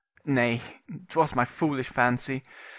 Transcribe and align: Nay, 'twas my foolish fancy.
Nay, 0.25 0.59
'twas 1.09 1.35
my 1.35 1.45
foolish 1.45 1.89
fancy. 1.89 2.41